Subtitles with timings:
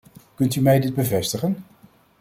[0.35, 1.63] Kunt u mij dit bevestigen?